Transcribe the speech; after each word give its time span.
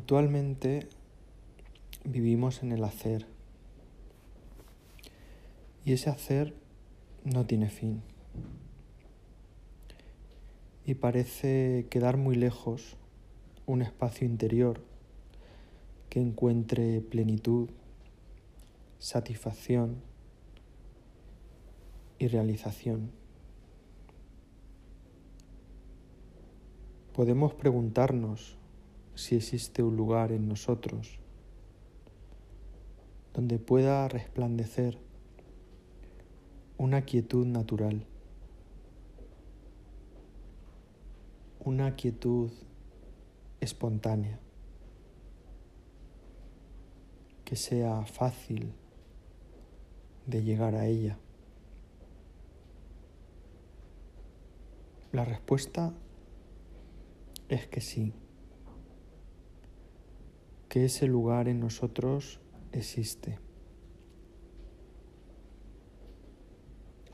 Habitualmente 0.00 0.88
vivimos 2.06 2.62
en 2.62 2.72
el 2.72 2.82
hacer 2.84 3.26
y 5.84 5.92
ese 5.92 6.08
hacer 6.08 6.54
no 7.24 7.44
tiene 7.44 7.68
fin 7.68 8.00
y 10.86 10.94
parece 10.94 11.86
quedar 11.90 12.16
muy 12.16 12.34
lejos 12.34 12.96
un 13.66 13.82
espacio 13.82 14.26
interior 14.26 14.80
que 16.08 16.18
encuentre 16.18 17.02
plenitud, 17.02 17.68
satisfacción 18.98 20.00
y 22.18 22.28
realización. 22.28 23.10
Podemos 27.12 27.52
preguntarnos 27.52 28.59
si 29.20 29.36
existe 29.36 29.82
un 29.82 29.96
lugar 29.96 30.32
en 30.32 30.48
nosotros 30.48 31.18
donde 33.34 33.58
pueda 33.58 34.08
resplandecer 34.08 34.98
una 36.78 37.02
quietud 37.02 37.46
natural, 37.46 38.06
una 41.62 41.94
quietud 41.96 42.50
espontánea, 43.60 44.40
que 47.44 47.56
sea 47.56 48.06
fácil 48.06 48.72
de 50.26 50.42
llegar 50.42 50.74
a 50.74 50.86
ella. 50.86 51.18
La 55.12 55.26
respuesta 55.26 55.92
es 57.50 57.66
que 57.66 57.82
sí 57.82 58.14
que 60.70 60.84
ese 60.84 61.08
lugar 61.08 61.48
en 61.48 61.58
nosotros 61.58 62.38
existe. 62.70 63.40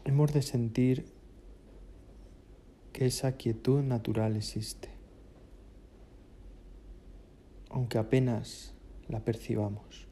Hemos 0.05 0.35
de 0.35 0.43
sentir 0.43 1.07
que 2.93 3.07
esa 3.07 3.33
quietud 3.33 3.83
natural 3.83 4.37
existe, 4.37 4.91
aunque 7.71 7.97
apenas 7.97 8.75
la 9.09 9.21
percibamos. 9.21 10.07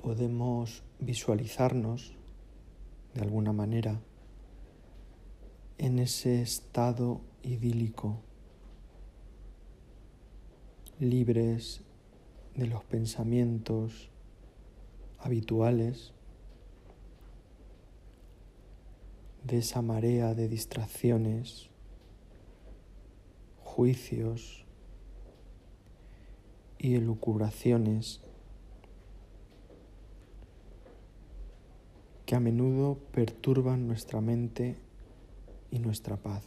Podemos 0.00 0.82
visualizarnos 1.00 2.16
de 3.12 3.20
alguna 3.20 3.52
manera 3.52 4.00
en 5.78 5.98
ese 5.98 6.40
estado 6.40 7.20
idílico, 7.42 8.16
libres 10.98 11.82
de 12.54 12.66
los 12.66 12.82
pensamientos 12.84 14.10
habituales, 15.18 16.12
de 19.44 19.58
esa 19.58 19.82
marea 19.82 20.34
de 20.34 20.48
distracciones, 20.48 21.68
juicios 23.62 24.64
y 26.78 26.94
elucubraciones 26.94 28.22
que 32.24 32.34
a 32.34 32.40
menudo 32.40 32.98
perturban 33.12 33.86
nuestra 33.86 34.20
mente 34.20 34.85
y 35.76 35.78
nuestra 35.78 36.16
paz. 36.16 36.42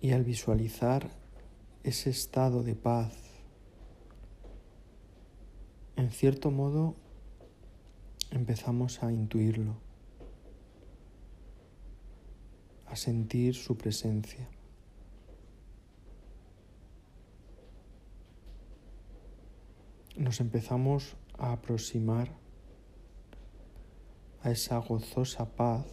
Y 0.00 0.12
al 0.12 0.22
visualizar 0.22 1.10
ese 1.82 2.10
estado 2.10 2.62
de 2.62 2.74
paz, 2.74 3.14
en 5.96 6.10
cierto 6.10 6.50
modo 6.50 6.94
empezamos 8.30 9.02
a 9.02 9.10
intuirlo, 9.10 9.76
a 12.86 12.94
sentir 12.94 13.54
su 13.54 13.78
presencia. 13.78 14.46
Nos 20.16 20.40
empezamos 20.40 21.16
a 21.38 21.52
aproximar 21.52 22.30
a 24.42 24.50
esa 24.50 24.78
gozosa 24.78 25.44
paz 25.56 25.86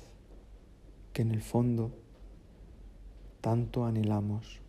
que 1.11 1.21
en 1.21 1.31
el 1.31 1.41
fondo 1.41 1.91
tanto 3.41 3.85
anhelamos. 3.85 4.61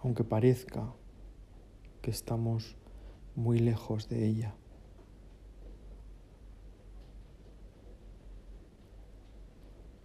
Aunque 0.00 0.22
parezca 0.22 0.94
que 2.02 2.10
estamos 2.10 2.76
muy 3.34 3.58
lejos 3.58 4.08
de 4.08 4.26
ella. 4.26 4.54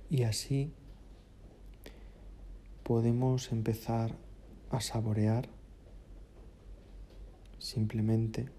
Y 0.09 0.23
así 0.23 0.73
podemos 2.83 3.51
empezar 3.51 4.15
a 4.69 4.79
saborear 4.79 5.49
simplemente 7.63 8.49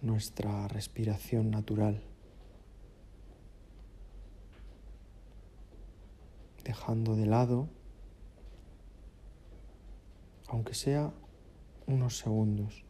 nuestra 0.00 0.68
respiración 0.68 1.50
natural, 1.50 2.04
dejando 6.62 7.16
de 7.16 7.26
lado, 7.26 7.68
aunque 10.46 10.74
sea 10.74 11.12
unos 11.88 12.18
segundos, 12.18 12.84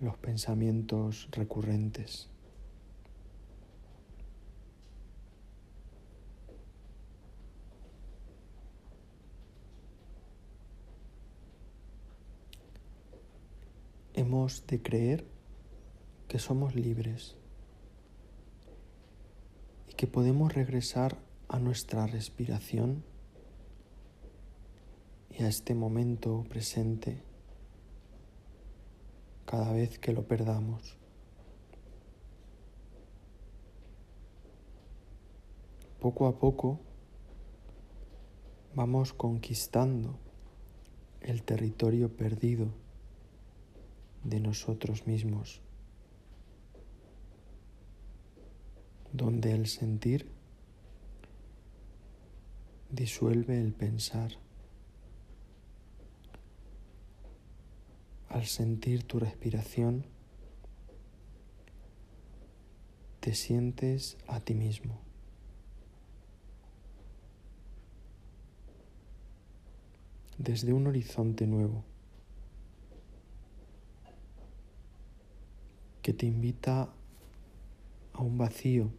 los 0.00 0.16
pensamientos 0.16 1.28
recurrentes. 1.32 2.30
Hemos 14.16 14.66
de 14.66 14.82
creer 14.82 15.26
que 16.26 16.38
somos 16.38 16.74
libres 16.74 17.36
y 19.88 19.94
que 19.94 20.06
podemos 20.06 20.54
regresar 20.54 21.18
a 21.48 21.58
nuestra 21.58 22.06
respiración 22.06 23.04
y 25.30 25.42
a 25.42 25.48
este 25.48 25.74
momento 25.74 26.44
presente 26.48 27.22
cada 29.44 29.72
vez 29.72 29.98
que 29.98 30.12
lo 30.12 30.26
perdamos. 30.26 30.96
Poco 36.00 36.26
a 36.26 36.38
poco 36.38 36.80
vamos 38.74 39.12
conquistando 39.12 40.18
el 41.20 41.42
territorio 41.42 42.16
perdido 42.16 42.85
de 44.28 44.40
nosotros 44.40 45.06
mismos, 45.06 45.60
donde 49.12 49.52
el 49.52 49.68
sentir 49.68 50.28
disuelve 52.90 53.60
el 53.60 53.72
pensar. 53.72 54.32
Al 58.28 58.44
sentir 58.44 59.04
tu 59.04 59.20
respiración, 59.20 60.04
te 63.20 63.34
sientes 63.34 64.18
a 64.26 64.40
ti 64.40 64.54
mismo. 64.54 64.98
Desde 70.36 70.72
un 70.72 70.88
horizonte 70.88 71.46
nuevo. 71.46 71.84
Que 76.06 76.12
te 76.12 76.24
invita 76.24 76.88
a 78.12 78.22
un 78.22 78.38
vacío 78.38 78.92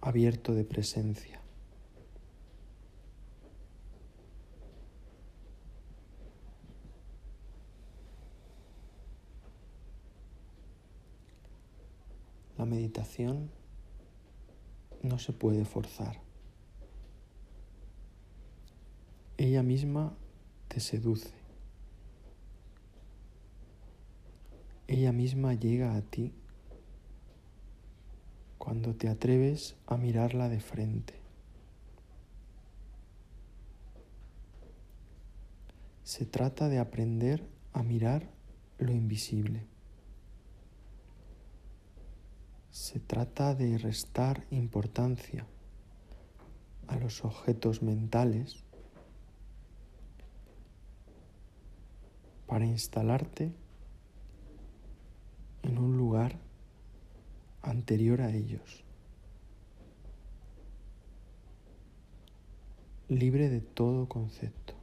abierto 0.00 0.54
de 0.54 0.62
presencia. 0.62 1.40
La 12.56 12.64
meditación 12.64 13.50
no 15.02 15.18
se 15.18 15.32
puede 15.32 15.64
forzar. 15.64 16.20
Ella 19.38 19.64
misma 19.64 20.14
te 20.68 20.78
seduce. 20.78 21.37
Ella 24.88 25.12
misma 25.12 25.52
llega 25.52 25.94
a 25.96 26.00
ti 26.00 26.32
cuando 28.56 28.94
te 28.94 29.10
atreves 29.10 29.76
a 29.86 29.98
mirarla 29.98 30.48
de 30.48 30.60
frente. 30.60 31.12
Se 36.04 36.24
trata 36.24 36.70
de 36.70 36.78
aprender 36.78 37.46
a 37.74 37.82
mirar 37.82 38.30
lo 38.78 38.92
invisible. 38.92 39.66
Se 42.70 42.98
trata 42.98 43.54
de 43.54 43.76
restar 43.76 44.46
importancia 44.50 45.46
a 46.86 46.96
los 46.96 47.26
objetos 47.26 47.82
mentales 47.82 48.64
para 52.46 52.64
instalarte 52.64 53.52
anterior 57.62 58.20
a 58.20 58.30
ellos, 58.30 58.84
libre 63.08 63.48
de 63.48 63.60
todo 63.60 64.08
concepto. 64.08 64.74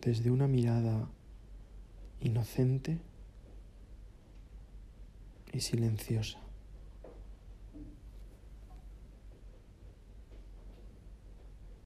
Desde 0.00 0.30
una 0.30 0.48
mirada 0.48 1.08
inocente 2.20 2.98
y 5.52 5.60
silenciosa. 5.60 6.38